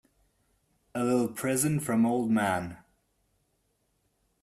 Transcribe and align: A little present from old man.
A 0.95 1.03
little 1.03 1.27
present 1.27 1.83
from 1.83 2.07
old 2.07 2.31
man. 2.31 2.79